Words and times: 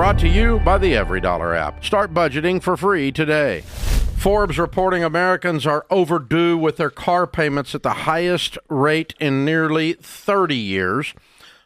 brought 0.00 0.18
to 0.18 0.28
you 0.28 0.58
by 0.60 0.78
the 0.78 0.94
EveryDollar 0.94 1.54
app. 1.54 1.84
Start 1.84 2.14
budgeting 2.14 2.62
for 2.62 2.74
free 2.74 3.12
today. 3.12 3.60
Forbes 4.16 4.58
reporting 4.58 5.04
Americans 5.04 5.66
are 5.66 5.84
overdue 5.90 6.56
with 6.56 6.78
their 6.78 6.88
car 6.88 7.26
payments 7.26 7.74
at 7.74 7.82
the 7.82 7.90
highest 7.90 8.56
rate 8.70 9.12
in 9.20 9.44
nearly 9.44 9.92
30 9.92 10.56
years. 10.56 11.12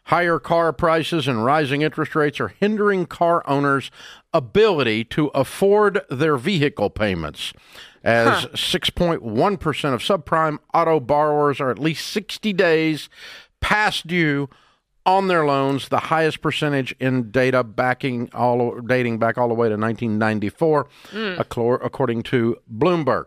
Higher 0.06 0.40
car 0.40 0.72
prices 0.72 1.28
and 1.28 1.44
rising 1.44 1.82
interest 1.82 2.16
rates 2.16 2.40
are 2.40 2.48
hindering 2.48 3.06
car 3.06 3.48
owners' 3.48 3.92
ability 4.32 5.04
to 5.04 5.28
afford 5.28 6.00
their 6.10 6.36
vehicle 6.36 6.90
payments. 6.90 7.52
As 8.02 8.46
6.1% 8.46 9.94
of 9.94 10.00
subprime 10.02 10.58
auto 10.74 10.98
borrowers 10.98 11.60
are 11.60 11.70
at 11.70 11.78
least 11.78 12.08
60 12.08 12.52
days 12.52 13.08
past 13.60 14.08
due 14.08 14.48
on 15.06 15.28
their 15.28 15.44
loans, 15.44 15.88
the 15.88 15.98
highest 15.98 16.40
percentage 16.40 16.94
in 16.98 17.30
data 17.30 17.62
backing 17.62 18.30
all 18.32 18.80
dating 18.80 19.18
back 19.18 19.36
all 19.36 19.48
the 19.48 19.54
way 19.54 19.68
to 19.68 19.76
1994, 19.76 20.88
hmm. 21.10 21.16
accor- 21.16 21.84
according 21.84 22.22
to 22.22 22.56
Bloomberg. 22.72 23.26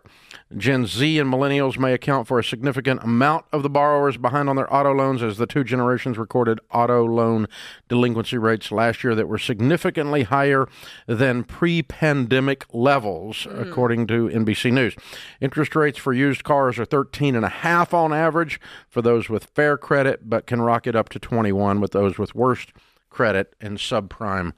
Gen 0.55 0.85
Z 0.85 1.19
and 1.19 1.31
millennials 1.31 1.77
may 1.77 1.93
account 1.93 2.25
for 2.25 2.39
a 2.39 2.43
significant 2.43 3.03
amount 3.03 3.45
of 3.51 3.63
the 3.63 3.69
borrowers 3.69 4.15
behind 4.15 4.49
on 4.49 4.55
their 4.55 4.73
auto 4.73 4.93
loans, 4.93 5.21
as 5.21 5.37
the 5.37 5.45
two 5.45 5.63
generations 5.63 6.17
recorded 6.17 6.59
auto 6.71 7.05
loan 7.05 7.47
delinquency 7.89 8.37
rates 8.37 8.71
last 8.71 9.03
year 9.03 9.13
that 9.13 9.27
were 9.27 9.37
significantly 9.37 10.23
higher 10.23 10.65
than 11.05 11.43
pre-pandemic 11.43 12.65
levels, 12.73 13.43
hmm. 13.43 13.59
according 13.59 14.07
to 14.07 14.29
NBC 14.29 14.71
News. 14.71 14.95
Interest 15.41 15.75
rates 15.75 15.97
for 15.97 16.13
used 16.13 16.43
cars 16.43 16.79
are 16.79 16.85
13 16.85 17.35
and 17.35 17.45
a 17.45 17.49
half 17.49 17.93
on 17.93 18.13
average 18.13 18.59
for 18.87 19.01
those 19.01 19.29
with 19.29 19.45
fair 19.45 19.77
credit, 19.77 20.29
but 20.29 20.47
can 20.47 20.61
rocket 20.61 20.95
up 20.95 21.09
to 21.09 21.19
21 21.19 21.66
with 21.81 21.91
those 21.91 22.17
with 22.17 22.35
worst 22.35 22.71
credit 23.09 23.55
and 23.61 23.77
subprime 23.77 24.53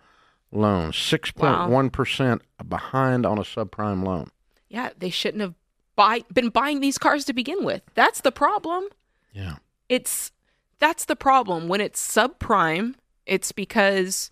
loans. 0.52 0.96
6.1% 0.96 2.42
behind 2.68 3.26
on 3.26 3.38
a 3.38 3.44
subprime 3.44 4.04
loan. 4.04 4.32
Yeah, 4.70 4.90
they 4.98 5.10
shouldn't 5.10 5.42
have 5.42 5.56
buy, 5.96 6.22
been 6.34 6.50
buying 6.50 6.80
these 6.80 6.98
cars 6.98 7.26
to 7.26 7.34
begin 7.34 7.64
with. 7.64 7.82
That's 7.96 8.22
the 8.22 8.32
problem. 8.32 8.86
Yeah. 9.34 9.56
It's 9.88 10.32
that's 10.80 11.06
the 11.06 11.16
problem. 11.16 11.68
When 11.68 11.82
it's 11.82 12.02
subprime, 12.02 12.96
it's 13.26 13.52
because 13.52 14.32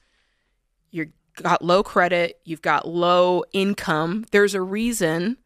you've 0.91 1.09
got 1.35 1.61
low 1.61 1.83
credit, 1.83 2.39
you've 2.45 2.61
got 2.61 2.87
low 2.87 3.43
income. 3.51 4.25
There's 4.31 4.53
a 4.53 4.61
reason 4.61 5.37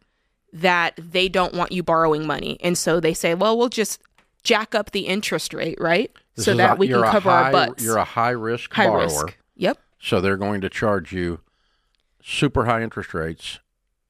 that 0.54 0.94
they 0.98 1.28
don't 1.28 1.54
want 1.54 1.72
you 1.72 1.82
borrowing 1.82 2.28
money. 2.28 2.58
And 2.62 2.78
so 2.78 3.00
they 3.00 3.14
say, 3.14 3.34
well, 3.36 3.58
we'll 3.58 3.70
just 3.70 4.02
jack 4.44 4.74
up 4.76 4.92
the 4.92 5.02
interest 5.08 5.54
rate, 5.54 5.78
right? 5.80 6.12
This 6.36 6.46
so 6.46 6.56
that 6.56 6.74
a- 6.74 6.76
we 6.76 6.88
can 6.88 7.02
cover 7.04 7.30
high, 7.30 7.44
our 7.46 7.52
butts. 7.52 7.84
You're 7.84 7.98
a 7.98 8.04
high 8.04 8.30
risk 8.32 8.74
High 8.74 8.88
borrower. 8.88 9.04
risk. 9.04 9.38
Yep. 9.56 9.78
So 10.00 10.20
they're 10.22 10.38
going 10.38 10.62
to 10.62 10.70
charge 10.70 11.12
you 11.14 11.42
super 12.24 12.66
high 12.66 12.82
interest 12.82 13.14
rates 13.14 13.60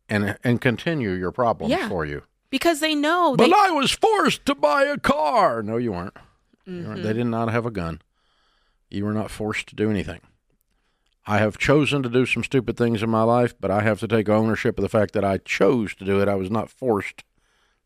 and 0.09 0.37
and 0.43 0.59
continue 0.61 1.11
your 1.11 1.31
problems 1.31 1.71
Yeah. 1.71 1.87
for 1.89 2.05
you. 2.05 2.23
Because 2.49 2.79
they 2.81 2.95
know 2.95 3.35
But 3.37 3.45
they 3.47 3.53
I 3.55 3.69
was 3.71 3.91
forced 3.91 4.45
to 4.45 4.55
buy 4.55 4.83
a 4.83 4.97
car. 4.97 5.63
No, 5.63 5.77
you 5.77 5.91
weren't. 5.93 6.15
Mm-hmm. 6.67 6.87
weren't. 6.87 7.03
They 7.03 7.13
did 7.13 7.25
not 7.27 7.49
have 7.49 7.65
a 7.65 7.71
gun. 7.71 8.01
You 8.89 9.05
were 9.05 9.13
not 9.13 9.31
forced 9.31 9.67
to 9.67 9.75
do 9.75 9.89
anything. 9.89 10.19
I 11.25 11.37
have 11.37 11.57
chosen 11.57 12.03
to 12.03 12.09
do 12.09 12.25
some 12.25 12.43
stupid 12.43 12.75
things 12.77 13.01
in 13.03 13.09
my 13.09 13.23
life, 13.23 13.53
but 13.59 13.71
I 13.71 13.81
have 13.81 13.99
to 14.01 14.07
take 14.07 14.27
ownership 14.27 14.77
of 14.77 14.81
the 14.81 14.89
fact 14.89 15.13
that 15.13 15.23
I 15.23 15.37
chose 15.37 15.93
to 15.95 16.03
do 16.05 16.19
it. 16.19 16.27
I 16.27 16.35
was 16.35 16.49
not 16.51 16.69
forced 16.69 17.23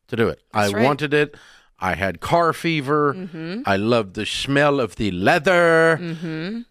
to 0.07 0.15
do 0.15 0.29
it. 0.29 0.41
That's 0.53 0.73
I 0.73 0.75
right. 0.77 0.83
wanted 0.83 1.13
it. 1.13 1.35
I 1.79 1.95
had 1.95 2.21
car 2.21 2.53
fever. 2.53 3.13
Mm-hmm. 3.13 3.61
I 3.65 3.75
loved 3.75 4.15
the 4.15 4.25
smell 4.25 4.79
of 4.79 4.95
the 4.95 5.11
leather. 5.11 5.97
hmm 5.97 6.61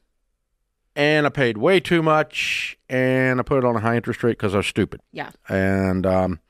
And 0.97 1.27
I 1.27 1.28
paid 1.28 1.58
way 1.58 1.80
too 1.80 2.02
much, 2.02 2.78
and 2.88 3.41
I 3.41 3.42
put 3.42 3.58
it 3.58 3.64
on 3.64 3.77
a 3.77 3.80
high 3.80 3.97
interest 3.97 4.22
rate 4.22 4.38
because 4.38 4.55
I 4.55 4.58
was 4.58 4.66
stupid. 4.66 5.00
Yeah. 5.12 5.30
And 5.48 6.06
um, 6.06 6.41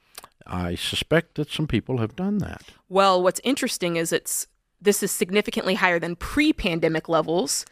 I 0.47 0.75
suspect 0.75 1.34
that 1.37 1.50
some 1.50 1.66
people 1.66 1.98
have 1.98 2.15
done 2.15 2.38
that. 2.38 2.62
Well, 2.88 3.22
what's 3.22 3.41
interesting 3.44 3.97
is 3.97 4.12
it's 4.12 4.47
this 4.81 5.03
is 5.03 5.10
significantly 5.10 5.75
higher 5.75 5.98
than 5.98 6.15
pre-pandemic 6.15 7.09
levels, 7.09 7.65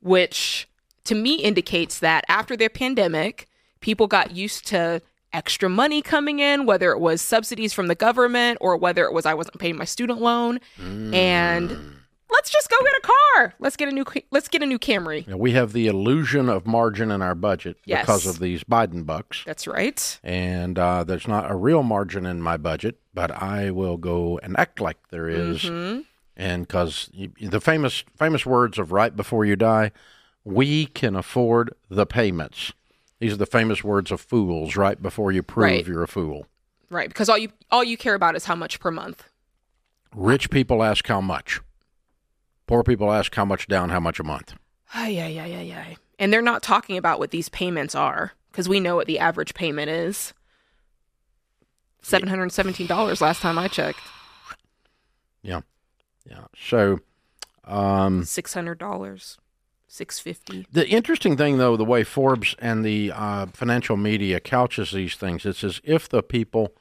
which 0.00 0.68
to 1.04 1.14
me 1.14 1.34
indicates 1.34 1.98
that 1.98 2.24
after 2.28 2.56
the 2.56 2.68
pandemic, 2.68 3.48
people 3.80 4.06
got 4.06 4.30
used 4.30 4.66
to 4.68 5.02
extra 5.32 5.68
money 5.68 6.02
coming 6.02 6.40
in, 6.40 6.66
whether 6.66 6.90
it 6.92 6.98
was 7.00 7.22
subsidies 7.22 7.72
from 7.72 7.86
the 7.86 7.94
government 7.94 8.58
or 8.60 8.76
whether 8.76 9.04
it 9.04 9.12
was 9.12 9.26
I 9.26 9.34
wasn't 9.34 9.58
paying 9.58 9.76
my 9.76 9.84
student 9.84 10.20
loan, 10.20 10.60
and 10.78 11.70
let's 12.30 12.50
just 12.50 12.70
go 12.70 12.76
get 12.80 12.94
a 12.96 13.00
car. 13.02 13.54
Let's 13.58 13.76
get 13.76 13.88
a 13.88 13.92
new 13.92 14.04
let's 14.30 14.48
get 14.48 14.62
a 14.62 14.66
new 14.66 14.78
Camry. 14.78 15.26
Know, 15.26 15.36
we 15.36 15.52
have 15.52 15.72
the 15.72 15.86
illusion 15.86 16.48
of 16.48 16.66
margin 16.66 17.10
in 17.10 17.22
our 17.22 17.34
budget 17.34 17.76
Yes. 17.84 18.02
because 18.02 18.26
of 18.26 18.38
these 18.38 18.64
Biden 18.64 19.04
bucks. 19.06 19.42
That's 19.46 19.66
right. 19.66 20.18
And 20.22 20.78
uh, 20.78 21.04
there's 21.04 21.28
not 21.28 21.50
a 21.50 21.54
real 21.54 21.82
margin 21.82 22.26
in 22.26 22.40
my 22.42 22.56
budget, 22.56 22.98
but 23.14 23.30
I 23.30 23.70
will 23.70 23.96
go 23.96 24.38
and 24.42 24.58
act 24.58 24.80
like 24.80 24.96
there 25.10 25.28
is. 25.28 25.62
Mhm. 25.62 26.04
And 26.36 26.66
because 26.66 27.10
the 27.40 27.60
famous 27.60 28.02
famous 28.16 28.46
words 28.46 28.78
of 28.78 28.92
right 28.92 29.14
before 29.14 29.44
you 29.44 29.56
die, 29.56 29.92
we 30.44 30.86
can 30.86 31.14
afford 31.14 31.74
the 31.90 32.06
payments. 32.06 32.72
These 33.20 33.34
are 33.34 33.36
the 33.36 33.46
famous 33.46 33.84
words 33.84 34.10
of 34.10 34.20
fools 34.20 34.76
right 34.76 35.00
before 35.00 35.30
you 35.30 35.42
prove 35.42 35.64
Right. 35.64 35.86
you're 35.86 36.02
a 36.02 36.08
fool. 36.08 36.46
Right, 36.88 37.08
because 37.08 37.28
all 37.28 37.38
you 37.38 37.50
all 37.70 37.84
you 37.84 37.96
care 37.96 38.14
about 38.14 38.34
is 38.34 38.46
how 38.46 38.56
much 38.56 38.80
per 38.80 38.90
month. 38.90 39.24
Rich 40.14 40.50
people 40.50 40.82
ask 40.82 41.06
how 41.06 41.20
much. 41.20 41.60
Poor 42.66 42.82
people 42.82 43.12
ask 43.12 43.32
how 43.34 43.44
much 43.44 43.68
down, 43.68 43.90
how 43.90 44.00
much 44.00 44.18
a 44.18 44.24
month. 44.24 44.54
Ay, 44.94 45.20
ay, 45.20 45.38
ay, 45.38 45.54
ay, 45.54 45.72
ay. 45.78 45.96
And 46.18 46.32
they're 46.32 46.42
not 46.42 46.62
talking 46.62 46.96
about 46.96 47.18
what 47.20 47.30
these 47.30 47.48
payments 47.48 47.94
are 47.94 48.32
because 48.50 48.68
we 48.68 48.80
know 48.80 48.96
what 48.96 49.06
the 49.06 49.18
average 49.20 49.54
payment 49.54 49.88
is. 49.90 50.34
$717 52.02 53.20
last 53.20 53.40
time 53.40 53.58
I 53.58 53.68
checked. 53.68 54.00
Yeah. 55.42 55.60
Yeah. 56.28 56.44
So 56.56 57.00
um, 57.64 58.22
$600. 58.22 59.36
650 59.92 60.66
the 60.72 60.88
interesting 60.88 61.36
thing, 61.36 61.58
though, 61.58 61.76
the 61.76 61.84
way 61.84 62.04
Forbes 62.04 62.54
and 62.58 62.84
the 62.84 63.12
uh, 63.14 63.46
financial 63.46 63.96
media 63.96 64.40
couches 64.40 64.92
these 64.92 65.16
things, 65.16 65.44
it's 65.44 65.64
as 65.64 65.80
if 65.84 66.08
the 66.08 66.22
people 66.22 66.74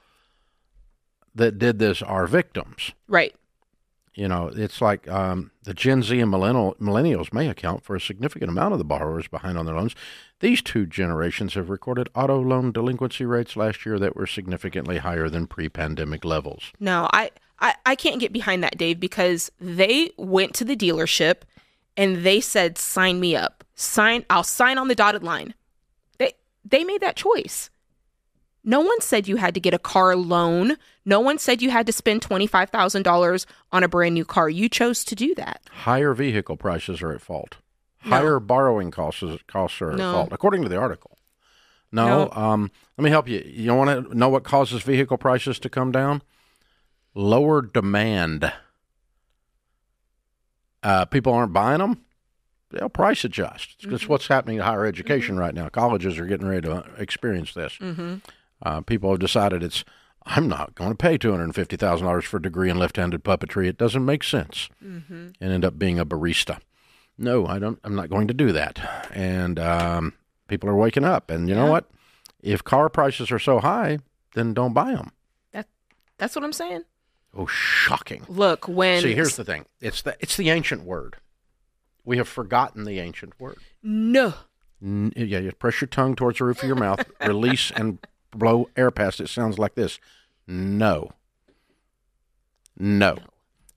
that 1.33 1.57
did 1.57 1.79
this 1.79 2.01
are 2.01 2.27
victims. 2.27 2.91
Right. 3.07 3.35
You 4.15 4.27
know, 4.27 4.51
it's 4.53 4.81
like 4.81 5.07
um, 5.07 5.51
the 5.63 5.73
Gen 5.73 6.03
Z 6.03 6.19
and 6.19 6.29
millennial, 6.29 6.75
millennials 6.75 7.31
may 7.31 7.47
account 7.47 7.83
for 7.83 7.95
a 7.95 8.01
significant 8.01 8.49
amount 8.49 8.73
of 8.73 8.77
the 8.77 8.85
borrowers 8.85 9.27
behind 9.27 9.57
on 9.57 9.65
their 9.65 9.75
loans. 9.75 9.95
These 10.39 10.61
two 10.61 10.85
generations 10.85 11.53
have 11.53 11.69
recorded 11.69 12.09
auto 12.13 12.41
loan 12.41 12.71
delinquency 12.71 13.25
rates 13.25 13.55
last 13.55 13.85
year 13.85 13.97
that 13.99 14.15
were 14.15 14.27
significantly 14.27 14.97
higher 14.97 15.29
than 15.29 15.47
pre-pandemic 15.47 16.25
levels. 16.25 16.73
No, 16.79 17.09
I, 17.13 17.31
I, 17.59 17.75
I 17.85 17.95
can't 17.95 18.19
get 18.19 18.33
behind 18.33 18.61
that, 18.63 18.77
Dave, 18.77 18.99
because 18.99 19.51
they 19.59 20.11
went 20.17 20.53
to 20.55 20.65
the 20.65 20.75
dealership 20.75 21.43
and 21.97 22.17
they 22.23 22.39
said, 22.41 22.77
sign 22.77 23.19
me 23.19 23.35
up. 23.35 23.63
Sign 23.75 24.25
I'll 24.29 24.43
sign 24.43 24.77
on 24.77 24.87
the 24.89 24.95
dotted 24.95 25.23
line. 25.23 25.53
They 26.17 26.33
they 26.65 26.83
made 26.83 27.01
that 27.01 27.15
choice. 27.15 27.69
No 28.63 28.81
one 28.81 28.99
said 29.01 29.27
you 29.27 29.37
had 29.37 29.53
to 29.53 29.59
get 29.61 29.73
a 29.73 29.79
car 29.79 30.15
loan. 30.17 30.75
No 31.05 31.21
one 31.21 31.37
said 31.39 31.61
you 31.61 31.69
had 31.71 31.85
to 31.87 31.93
spend 31.93 32.21
$25,000 32.21 33.45
on 33.71 33.83
a 33.83 33.87
brand 33.87 34.13
new 34.13 34.25
car. 34.25 34.49
You 34.49 34.67
chose 34.67 35.03
to 35.05 35.15
do 35.15 35.33
that. 35.35 35.61
Higher 35.71 36.13
vehicle 36.13 36.57
prices 36.57 37.01
are 37.01 37.11
at 37.13 37.21
fault. 37.21 37.55
No. 38.03 38.09
Higher 38.11 38.39
borrowing 38.39 38.91
costs 38.91 39.23
costs 39.47 39.81
are 39.81 39.93
No. 39.93 40.09
at 40.09 40.13
fault, 40.13 40.29
according 40.33 40.63
to 40.63 40.69
the 40.69 40.77
article. 40.77 41.17
No, 41.91 42.25
No. 42.25 42.31
Um, 42.31 42.71
let 42.97 43.03
me 43.05 43.09
help 43.09 43.27
you. 43.29 43.39
You 43.45 43.73
want 43.73 44.09
to 44.09 44.15
know 44.15 44.29
what 44.29 44.43
causes 44.43 44.83
vehicle 44.83 45.17
prices 45.17 45.57
to 45.59 45.69
come 45.69 45.91
down? 45.91 46.21
Lower 47.15 47.61
demand. 47.61 48.51
Uh, 50.83 51.05
people 51.05 51.33
aren't 51.33 51.53
buying 51.53 51.79
them. 51.79 52.03
They'll 52.71 52.89
price 52.89 53.23
adjust. 53.23 53.75
It's 53.79 53.85
Mm-hmm. 53.85 54.11
what's 54.11 54.27
happening 54.27 54.57
to 54.57 54.63
higher 54.63 54.85
education 54.85 55.37
right 55.37 55.53
now. 55.55 55.69
Colleges 55.69 56.19
are 56.19 56.25
getting 56.25 56.47
ready 56.47 56.61
to 56.67 56.73
uh, 56.75 56.83
experience 56.97 57.53
this. 57.53 57.77
Mm-hmm. 57.79 58.15
Uh, 58.61 58.81
people 58.81 59.09
have 59.11 59.19
decided 59.19 59.63
it's. 59.63 59.83
I'm 60.25 60.47
not 60.47 60.75
going 60.75 60.91
to 60.91 60.95
pay 60.95 61.17
two 61.17 61.31
hundred 61.31 61.45
and 61.45 61.55
fifty 61.55 61.75
thousand 61.77 62.05
dollars 62.05 62.25
for 62.25 62.37
a 62.37 62.41
degree 62.41 62.69
in 62.69 62.77
left-handed 62.77 63.23
puppetry. 63.23 63.67
It 63.67 63.77
doesn't 63.77 64.05
make 64.05 64.23
sense 64.23 64.69
Mm-hmm. 64.83 65.29
and 65.41 65.51
end 65.51 65.65
up 65.65 65.79
being 65.79 65.97
a 65.97 66.05
barista. 66.05 66.59
No, 67.17 67.47
I 67.47 67.57
don't. 67.57 67.79
I'm 67.83 67.95
not 67.95 68.09
going 68.09 68.27
to 68.27 68.33
do 68.33 68.51
that. 68.51 69.09
And 69.13 69.57
um, 69.59 70.13
people 70.47 70.69
are 70.69 70.75
waking 70.75 71.03
up. 71.05 71.31
And 71.31 71.49
you 71.49 71.55
know 71.55 71.65
what? 71.71 71.89
If 72.41 72.63
car 72.63 72.89
prices 72.89 73.31
are 73.31 73.39
so 73.39 73.59
high, 73.59 73.99
then 74.35 74.53
don't 74.53 74.73
buy 74.73 74.91
them. 74.93 75.11
That, 75.51 75.67
That's 76.17 76.35
what 76.35 76.45
I'm 76.45 76.53
saying. 76.53 76.83
Oh, 77.35 77.45
shocking! 77.45 78.25
Look, 78.27 78.67
when 78.67 79.01
See, 79.01 79.13
here's 79.13 79.35
the 79.35 79.43
thing. 79.45 79.65
It's 79.81 80.01
the 80.01 80.15
it's 80.19 80.35
the 80.35 80.49
ancient 80.49 80.83
word. 80.83 81.17
We 82.03 82.17
have 82.17 82.27
forgotten 82.27 82.85
the 82.85 82.99
ancient 82.99 83.39
word. 83.39 83.57
no. 83.83 84.33
N- 84.81 85.11
yeah, 85.15 85.39
you 85.39 85.51
press 85.51 85.81
your 85.81 85.89
tongue 85.89 86.15
towards 86.15 86.37
the 86.37 86.45
roof 86.45 86.63
of 86.63 86.67
your 86.67 86.77
mouth, 86.77 87.03
release 87.25 87.69
and 87.69 87.99
blow 88.31 88.69
air 88.77 88.91
past 88.91 89.19
it. 89.19 89.27
Sounds 89.27 89.59
like 89.59 89.75
this. 89.75 89.99
No. 90.47 91.11
No. 92.77 93.17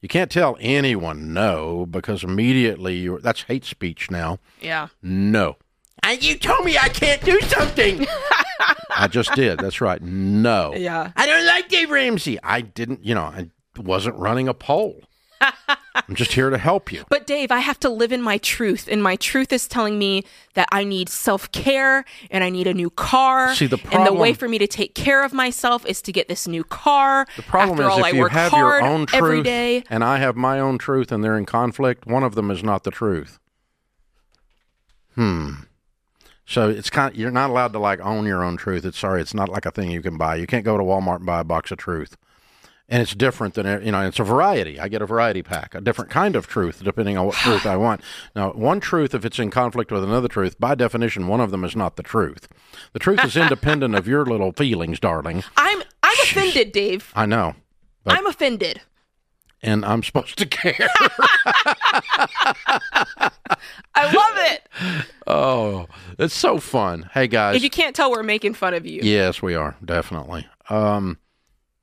You 0.00 0.08
can't 0.08 0.30
tell 0.30 0.56
anyone 0.60 1.32
no 1.34 1.86
because 1.86 2.22
immediately 2.24 2.96
you're, 2.98 3.18
that's 3.20 3.42
hate 3.42 3.64
speech 3.64 4.10
now. 4.12 4.38
Yeah. 4.60 4.88
No. 5.02 5.56
And 6.02 6.22
you 6.22 6.36
told 6.36 6.64
me 6.64 6.76
I 6.76 6.88
can't 6.88 7.22
do 7.22 7.40
something. 7.42 8.06
I 8.96 9.08
just 9.08 9.34
did. 9.34 9.58
That's 9.60 9.80
right. 9.80 10.02
No. 10.02 10.74
Yeah. 10.74 11.12
I 11.16 11.26
don't 11.26 11.46
like 11.46 11.68
Dave 11.68 11.90
Ramsey. 11.90 12.38
I 12.42 12.60
didn't, 12.60 13.04
you 13.04 13.14
know, 13.14 13.22
I 13.22 13.50
wasn't 13.76 14.16
running 14.16 14.48
a 14.48 14.54
poll. 14.54 15.00
I'm 15.94 16.14
just 16.14 16.32
here 16.32 16.50
to 16.50 16.58
help 16.58 16.92
you. 16.92 17.04
But 17.08 17.26
Dave, 17.26 17.50
I 17.50 17.58
have 17.58 17.78
to 17.80 17.90
live 17.90 18.12
in 18.12 18.22
my 18.22 18.38
truth, 18.38 18.88
and 18.90 19.02
my 19.02 19.16
truth 19.16 19.52
is 19.52 19.68
telling 19.68 19.98
me 19.98 20.24
that 20.54 20.68
I 20.72 20.84
need 20.84 21.08
self 21.08 21.50
care 21.52 22.04
and 22.30 22.42
I 22.42 22.50
need 22.50 22.66
a 22.66 22.74
new 22.74 22.90
car. 22.90 23.54
See, 23.54 23.66
the 23.66 23.78
problem, 23.78 24.02
and 24.02 24.06
the 24.06 24.18
way 24.18 24.32
for 24.32 24.48
me 24.48 24.58
to 24.58 24.66
take 24.66 24.94
care 24.94 25.22
of 25.24 25.32
myself 25.32 25.84
is 25.86 26.00
to 26.02 26.12
get 26.12 26.28
this 26.28 26.46
new 26.48 26.64
car. 26.64 27.26
The 27.36 27.42
problem 27.42 27.78
After 27.78 27.82
is 27.82 27.92
all, 27.92 27.98
if 27.98 28.04
I 28.04 28.08
you 28.10 28.20
work 28.20 28.32
have 28.32 28.50
hard 28.50 28.82
your 28.82 28.90
own 28.90 29.06
truth 29.06 29.44
day. 29.44 29.84
and 29.90 30.02
I 30.02 30.18
have 30.18 30.36
my 30.36 30.58
own 30.60 30.78
truth 30.78 31.12
and 31.12 31.22
they're 31.22 31.36
in 31.38 31.46
conflict, 31.46 32.06
one 32.06 32.22
of 32.22 32.34
them 32.34 32.50
is 32.50 32.62
not 32.62 32.84
the 32.84 32.90
truth. 32.90 33.38
Hmm. 35.14 35.52
So 36.52 36.68
it's 36.68 36.90
kind 36.90 37.16
you're 37.16 37.30
not 37.30 37.48
allowed 37.48 37.72
to 37.72 37.78
like 37.78 37.98
own 38.00 38.26
your 38.26 38.44
own 38.44 38.58
truth. 38.58 38.84
It's 38.84 38.98
sorry, 38.98 39.22
it's 39.22 39.32
not 39.32 39.48
like 39.48 39.64
a 39.64 39.70
thing 39.70 39.90
you 39.90 40.02
can 40.02 40.18
buy. 40.18 40.36
You 40.36 40.46
can't 40.46 40.66
go 40.66 40.76
to 40.76 40.84
Walmart 40.84 41.16
and 41.16 41.26
buy 41.26 41.40
a 41.40 41.44
box 41.44 41.70
of 41.70 41.78
truth. 41.78 42.18
And 42.90 43.00
it's 43.00 43.14
different 43.14 43.54
than 43.54 43.82
you 43.82 43.90
know, 43.90 44.06
it's 44.06 44.18
a 44.20 44.24
variety. 44.24 44.78
I 44.78 44.88
get 44.88 45.00
a 45.00 45.06
variety 45.06 45.42
pack, 45.42 45.74
a 45.74 45.80
different 45.80 46.10
kind 46.10 46.36
of 46.36 46.46
truth 46.46 46.84
depending 46.84 47.16
on 47.16 47.24
what 47.24 47.34
truth 47.36 47.64
I 47.64 47.76
want. 47.76 48.02
Now, 48.36 48.52
one 48.52 48.80
truth 48.80 49.14
if 49.14 49.24
it's 49.24 49.38
in 49.38 49.50
conflict 49.50 49.90
with 49.90 50.04
another 50.04 50.28
truth, 50.28 50.60
by 50.60 50.74
definition 50.74 51.26
one 51.26 51.40
of 51.40 51.52
them 51.52 51.64
is 51.64 51.74
not 51.74 51.96
the 51.96 52.02
truth. 52.02 52.48
The 52.92 52.98
truth 52.98 53.24
is 53.24 53.34
independent 53.34 53.94
of 53.94 54.06
your 54.06 54.26
little 54.26 54.52
feelings, 54.52 55.00
darling. 55.00 55.44
I'm 55.56 55.82
I'm 56.02 56.16
offended, 56.22 56.72
Dave. 56.72 57.12
I 57.14 57.24
know. 57.24 57.54
I'm 58.04 58.26
offended. 58.26 58.82
And 59.62 59.84
I'm 59.84 60.02
supposed 60.02 60.38
to 60.38 60.46
care. 60.46 60.88
I 63.94 64.04
love 64.04 64.36
it. 64.52 64.68
Oh, 65.26 65.86
it's 66.18 66.34
so 66.34 66.58
fun. 66.58 67.08
Hey 67.12 67.26
guys. 67.28 67.56
If 67.56 67.62
you 67.62 67.70
can't 67.70 67.94
tell, 67.94 68.10
we're 68.10 68.22
making 68.22 68.54
fun 68.54 68.74
of 68.74 68.86
you. 68.86 69.00
yes, 69.02 69.40
we 69.42 69.54
are 69.54 69.76
definitely. 69.84 70.48
Um, 70.68 71.18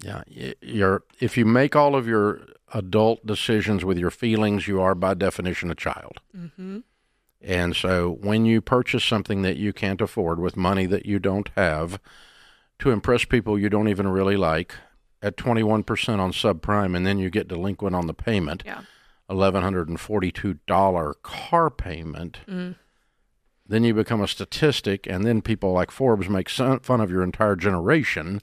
yeah, 0.01 0.23
y- 0.35 0.55
you're 0.61 1.03
if 1.19 1.37
you 1.37 1.45
make 1.45 1.75
all 1.75 1.95
of 1.95 2.07
your 2.07 2.41
adult 2.73 3.25
decisions 3.25 3.85
with 3.85 3.97
your 3.97 4.11
feelings, 4.11 4.67
you 4.67 4.81
are 4.81 4.95
by 4.95 5.13
definition 5.13 5.71
a 5.71 5.75
child. 5.75 6.19
hmm 6.35 6.79
And 7.41 7.75
so 7.75 8.17
when 8.21 8.45
you 8.45 8.61
purchase 8.61 9.03
something 9.05 9.41
that 9.43 9.57
you 9.57 9.71
can't 9.73 10.01
afford 10.01 10.39
with 10.39 10.57
money 10.57 10.85
that 10.87 11.05
you 11.05 11.19
don't 11.19 11.49
have 11.55 11.99
to 12.79 12.91
impress 12.91 13.25
people 13.25 13.57
you 13.59 13.69
don't 13.69 13.87
even 13.89 14.07
really 14.07 14.37
like 14.37 14.75
at 15.21 15.35
21% 15.37 16.19
on 16.19 16.31
subprime 16.31 16.95
and 16.95 17.05
then 17.05 17.17
you 17.19 17.29
get 17.29 17.47
delinquent 17.47 17.95
on 17.95 18.07
the 18.07 18.13
payment, 18.13 18.63
Yeah. 18.65 18.81
$1142 19.29 21.15
car 21.21 21.69
payment, 21.69 22.39
Mm. 22.47 22.75
then 23.67 23.83
you 23.83 23.93
become 23.93 24.21
a 24.21 24.27
statistic 24.27 25.05
and 25.07 25.25
then 25.25 25.41
people 25.41 25.71
like 25.73 25.91
Forbes 25.91 26.29
make 26.29 26.49
fun 26.49 27.01
of 27.01 27.11
your 27.11 27.23
entire 27.23 27.55
generation 27.55 28.41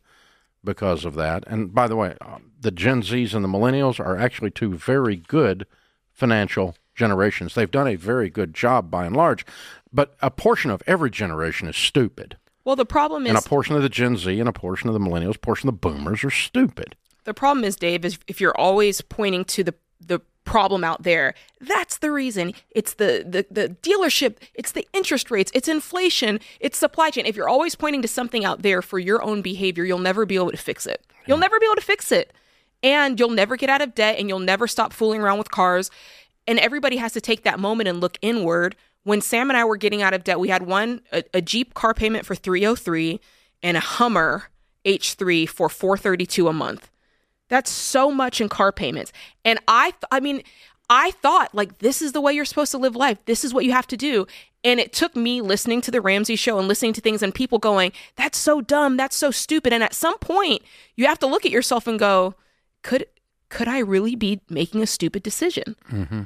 because 0.64 1.04
of 1.04 1.14
that. 1.14 1.44
And 1.46 1.72
by 1.74 1.88
the 1.88 1.96
way, 1.96 2.16
uh, 2.20 2.38
the 2.60 2.70
Gen 2.70 3.02
Zs 3.02 3.34
and 3.34 3.44
the 3.44 3.48
millennials 3.48 3.98
are 4.00 4.16
actually 4.16 4.50
two 4.50 4.74
very 4.74 5.16
good 5.16 5.66
financial 6.12 6.76
generations. 6.94 7.54
They've 7.54 7.70
done 7.70 7.88
a 7.88 7.96
very 7.96 8.30
good 8.30 8.54
job 8.54 8.90
by 8.90 9.06
and 9.06 9.14
large, 9.16 9.44
but 9.92 10.16
a 10.22 10.30
portion 10.30 10.70
of 10.70 10.82
every 10.86 11.10
generation 11.10 11.68
is 11.68 11.76
stupid. 11.76 12.36
Well, 12.66 12.76
the 12.76 12.84
problem 12.84 13.24
is, 13.26 13.30
And 13.30 13.38
a 13.38 13.48
portion 13.48 13.76
of 13.76 13.82
the 13.82 13.88
Gen 13.88 14.16
Z 14.16 14.38
and 14.38 14.48
a 14.48 14.52
portion 14.52 14.88
of 14.88 14.92
the 14.92 14.98
millennials, 15.00 15.40
portion 15.40 15.68
of 15.68 15.76
the 15.76 15.78
boomers 15.88 16.24
are 16.24 16.30
stupid. 16.30 16.96
the 17.24 17.32
problem 17.32 17.64
is, 17.64 17.76
Dave, 17.76 18.04
is 18.04 18.18
if 18.26 18.40
you're 18.40 18.56
always 18.58 19.00
pointing 19.00 19.44
to 19.46 19.62
the 19.64 19.74
the 20.04 20.20
problem 20.44 20.84
out 20.84 21.02
there, 21.04 21.34
that's 21.60 21.98
the 21.98 22.10
reason. 22.10 22.52
It's 22.70 22.94
the 22.94 23.24
the 23.26 23.46
the 23.50 23.68
dealership. 23.82 24.36
It's 24.54 24.72
the 24.72 24.86
interest 24.92 25.30
rates. 25.30 25.50
It's 25.54 25.68
inflation. 25.68 26.40
It's 26.60 26.76
supply 26.76 27.10
chain. 27.10 27.24
If 27.24 27.36
you're 27.36 27.48
always 27.48 27.76
pointing 27.76 28.02
to 28.02 28.08
something 28.08 28.44
out 28.44 28.62
there 28.62 28.82
for 28.82 28.98
your 28.98 29.22
own 29.22 29.42
behavior, 29.42 29.84
you'll 29.84 29.98
never 29.98 30.26
be 30.26 30.34
able 30.34 30.50
to 30.50 30.56
fix 30.56 30.86
it. 30.86 31.00
You'll 31.26 31.38
never 31.38 31.58
be 31.60 31.66
able 31.66 31.76
to 31.76 31.80
fix 31.80 32.10
it, 32.10 32.32
and 32.82 33.18
you'll 33.18 33.30
never 33.30 33.56
get 33.56 33.70
out 33.70 33.80
of 33.80 33.94
debt, 33.94 34.18
and 34.18 34.28
you'll 34.28 34.38
never 34.40 34.66
stop 34.66 34.92
fooling 34.92 35.20
around 35.20 35.38
with 35.38 35.52
cars. 35.52 35.88
And 36.48 36.58
everybody 36.60 36.96
has 36.98 37.12
to 37.14 37.20
take 37.20 37.42
that 37.44 37.58
moment 37.60 37.88
and 37.88 38.00
look 38.00 38.18
inward. 38.22 38.76
When 39.06 39.20
Sam 39.20 39.50
and 39.50 39.56
I 39.56 39.64
were 39.64 39.76
getting 39.76 40.02
out 40.02 40.14
of 40.14 40.24
debt, 40.24 40.40
we 40.40 40.48
had 40.48 40.66
one 40.66 41.00
a, 41.12 41.22
a 41.32 41.40
Jeep 41.40 41.74
car 41.74 41.94
payment 41.94 42.26
for 42.26 42.34
303 42.34 43.20
and 43.62 43.76
a 43.76 43.80
Hummer 43.80 44.48
H3 44.84 45.48
for 45.48 45.68
432 45.68 46.48
a 46.48 46.52
month. 46.52 46.90
That's 47.48 47.70
so 47.70 48.10
much 48.10 48.40
in 48.40 48.48
car 48.48 48.72
payments. 48.72 49.12
And 49.44 49.60
I 49.68 49.94
I 50.10 50.18
mean, 50.18 50.42
I 50.90 51.12
thought 51.12 51.54
like 51.54 51.78
this 51.78 52.02
is 52.02 52.10
the 52.10 52.20
way 52.20 52.32
you're 52.32 52.44
supposed 52.44 52.72
to 52.72 52.78
live 52.78 52.96
life. 52.96 53.18
This 53.26 53.44
is 53.44 53.54
what 53.54 53.64
you 53.64 53.70
have 53.70 53.86
to 53.86 53.96
do. 53.96 54.26
And 54.64 54.80
it 54.80 54.92
took 54.92 55.14
me 55.14 55.40
listening 55.40 55.82
to 55.82 55.92
the 55.92 56.00
Ramsey 56.00 56.34
show 56.34 56.58
and 56.58 56.66
listening 56.66 56.94
to 56.94 57.00
things 57.00 57.22
and 57.22 57.32
people 57.32 57.60
going, 57.60 57.92
"That's 58.16 58.36
so 58.36 58.60
dumb. 58.60 58.96
That's 58.96 59.14
so 59.14 59.30
stupid." 59.30 59.72
And 59.72 59.84
at 59.84 59.94
some 59.94 60.18
point, 60.18 60.62
you 60.96 61.06
have 61.06 61.20
to 61.20 61.28
look 61.28 61.46
at 61.46 61.52
yourself 61.52 61.86
and 61.86 61.96
go, 61.96 62.34
"Could 62.82 63.06
could 63.48 63.68
I 63.68 63.78
really 63.78 64.16
be 64.16 64.40
making 64.48 64.82
a 64.82 64.86
stupid 64.86 65.22
decision?" 65.22 65.76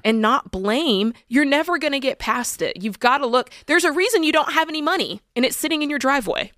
And 0.05 0.21
not 0.21 0.51
blame. 0.51 1.13
You're 1.29 1.45
never 1.45 1.79
going 1.79 1.93
to 1.93 2.01
get 2.01 2.19
past 2.19 2.63
it. 2.63 2.83
You've 2.83 2.99
got 2.99 3.19
to 3.19 3.27
look. 3.27 3.51
There's 3.67 3.85
a 3.85 3.93
reason 3.93 4.23
you 4.23 4.33
don't 4.33 4.53
have 4.53 4.69
any 4.69 4.83
money 4.83 5.21
and 5.37 5.45
it's 5.45 5.57
sitting 5.57 5.83
in 5.83 5.91
your 5.91 5.99
driveway. 5.99 6.53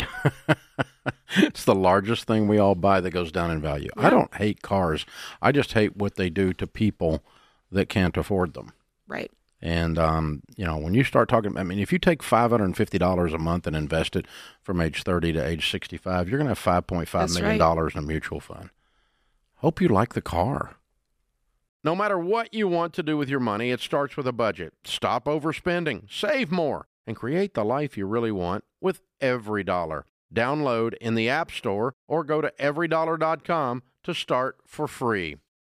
It's 1.36 1.64
the 1.64 1.74
largest 1.74 2.24
thing 2.24 2.48
we 2.48 2.58
all 2.58 2.74
buy 2.74 3.00
that 3.00 3.10
goes 3.10 3.32
down 3.32 3.50
in 3.50 3.60
value. 3.60 3.90
I 3.96 4.10
don't 4.10 4.32
hate 4.34 4.62
cars. 4.62 5.04
I 5.42 5.52
just 5.52 5.72
hate 5.72 5.96
what 5.96 6.14
they 6.14 6.30
do 6.30 6.52
to 6.54 6.66
people 6.66 7.22
that 7.72 7.88
can't 7.88 8.16
afford 8.16 8.54
them. 8.54 8.72
Right. 9.08 9.30
And 9.60 9.98
um, 9.98 10.42
you 10.56 10.64
know, 10.64 10.76
when 10.76 10.94
you 10.94 11.04
start 11.04 11.28
talking, 11.28 11.56
I 11.56 11.62
mean, 11.62 11.78
if 11.78 11.92
you 11.92 11.98
take 11.98 12.22
five 12.22 12.50
hundred 12.50 12.66
and 12.66 12.76
fifty 12.76 12.98
dollars 12.98 13.32
a 13.32 13.38
month 13.38 13.66
and 13.66 13.74
invest 13.74 14.14
it 14.14 14.26
from 14.62 14.80
age 14.80 15.02
thirty 15.02 15.32
to 15.32 15.44
age 15.44 15.70
sixty-five, 15.70 16.28
you're 16.28 16.38
going 16.38 16.46
to 16.46 16.50
have 16.50 16.58
five 16.58 16.86
point 16.86 17.08
five 17.08 17.30
million 17.30 17.50
right. 17.50 17.58
dollars 17.58 17.94
in 17.94 18.00
a 18.00 18.02
mutual 18.02 18.40
fund. 18.40 18.70
Hope 19.64 19.80
you 19.80 19.88
like 19.88 20.12
the 20.12 20.20
car. 20.20 20.76
No 21.82 21.96
matter 21.96 22.18
what 22.18 22.52
you 22.52 22.68
want 22.68 22.92
to 22.92 23.02
do 23.02 23.16
with 23.16 23.30
your 23.30 23.40
money, 23.40 23.70
it 23.70 23.80
starts 23.80 24.14
with 24.14 24.26
a 24.26 24.32
budget. 24.32 24.74
Stop 24.84 25.24
overspending, 25.24 26.02
save 26.06 26.52
more, 26.52 26.86
and 27.06 27.16
create 27.16 27.54
the 27.54 27.64
life 27.64 27.96
you 27.96 28.04
really 28.04 28.30
want 28.30 28.64
with 28.82 29.00
every 29.22 29.64
dollar. 29.64 30.04
Download 30.30 30.92
in 31.00 31.14
the 31.14 31.30
App 31.30 31.50
Store 31.50 31.94
or 32.06 32.24
go 32.24 32.42
to 32.42 32.52
everydollar.com 32.60 33.82
to 34.02 34.12
start 34.12 34.58
for 34.66 34.86
free. 34.86 35.36